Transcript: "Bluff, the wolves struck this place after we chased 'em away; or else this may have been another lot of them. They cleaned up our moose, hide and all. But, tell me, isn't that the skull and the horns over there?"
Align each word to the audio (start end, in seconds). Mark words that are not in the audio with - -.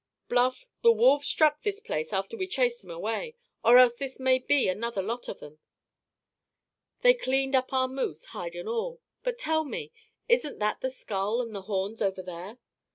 "Bluff, 0.29 0.67
the 0.81 0.91
wolves 0.91 1.27
struck 1.27 1.61
this 1.61 1.79
place 1.79 2.11
after 2.11 2.35
we 2.35 2.47
chased 2.47 2.83
'em 2.83 2.89
away; 2.89 3.35
or 3.63 3.77
else 3.77 3.95
this 3.95 4.19
may 4.19 4.39
have 4.39 4.47
been 4.47 4.67
another 4.69 5.03
lot 5.03 5.29
of 5.29 5.39
them. 5.39 5.59
They 7.01 7.13
cleaned 7.13 7.53
up 7.55 7.71
our 7.71 7.87
moose, 7.87 8.25
hide 8.33 8.55
and 8.55 8.67
all. 8.67 8.99
But, 9.21 9.37
tell 9.37 9.63
me, 9.63 9.91
isn't 10.27 10.57
that 10.57 10.81
the 10.81 10.89
skull 10.89 11.39
and 11.39 11.53
the 11.53 11.61
horns 11.69 12.01
over 12.01 12.23
there?" 12.23 12.57